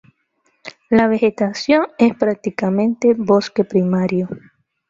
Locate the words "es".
1.99-2.15